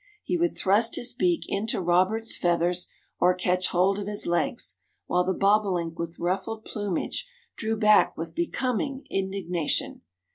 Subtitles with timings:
[0.23, 2.87] He would thrust his beak into Robert's feathers
[3.19, 8.33] or catch hold of his legs, while the bobolink with ruffled plumage drew back with
[8.33, 10.01] becoming indignation.